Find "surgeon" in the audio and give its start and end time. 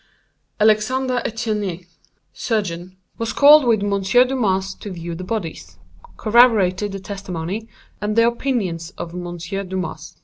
2.33-2.97